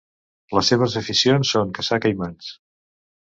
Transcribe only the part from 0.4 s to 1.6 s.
Les seves aficions